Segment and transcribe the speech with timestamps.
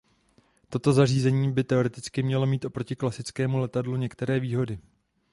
[0.69, 4.79] Toto zařízení by teoreticky mělo mít proti klasickému letadlu některé výhody.